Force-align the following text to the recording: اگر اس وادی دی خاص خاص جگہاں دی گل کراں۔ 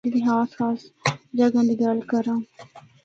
اگر 0.03 0.09
اس 0.09 0.13
وادی 0.13 0.19
دی 0.23 0.27
خاص 0.27 0.49
خاص 0.57 0.81
جگہاں 1.37 1.65
دی 1.67 1.75
گل 1.81 1.99
کراں۔ 2.09 2.39